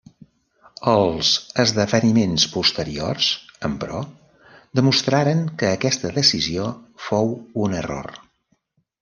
[0.91, 3.27] Els esdeveniments posteriors,
[3.69, 4.01] emperò,
[4.81, 6.67] demostraren que aquesta decisió
[7.11, 7.33] fou
[7.67, 8.13] un error.